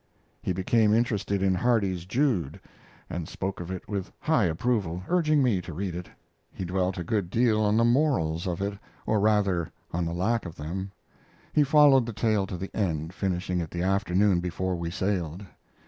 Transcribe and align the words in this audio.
He 0.41 0.51
became 0.51 0.95
interested 0.95 1.43
in 1.43 1.53
Hardy's 1.53 2.05
Jude, 2.05 2.59
and 3.07 3.29
spoke 3.29 3.59
of 3.59 3.69
it 3.69 3.87
with 3.87 4.11
high 4.19 4.45
approval, 4.45 5.03
urging 5.07 5.43
me 5.43 5.61
to 5.61 5.73
read 5.75 5.93
it. 5.93 6.09
He 6.51 6.65
dwelt 6.65 6.97
a 6.97 7.03
good 7.03 7.29
deal 7.29 7.61
on 7.61 7.77
the 7.77 7.83
morals 7.83 8.47
of 8.47 8.63
it, 8.63 8.79
or 9.05 9.19
rather 9.19 9.71
on 9.93 10.05
the 10.05 10.13
lack 10.13 10.47
of 10.47 10.55
them. 10.55 10.91
He 11.53 11.61
followed 11.63 12.07
the 12.07 12.13
tale 12.13 12.47
to 12.47 12.57
the 12.57 12.75
end, 12.75 13.13
finishing 13.13 13.59
it 13.61 13.69
the 13.69 13.83
afternoon 13.83 14.39
before 14.39 14.75
we 14.75 14.89
sailed. 14.89 15.45